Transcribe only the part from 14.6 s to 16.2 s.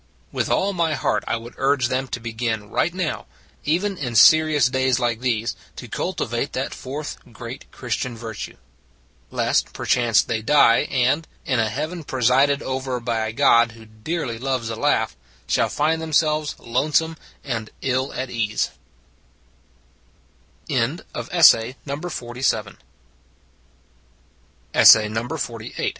a laugh shall find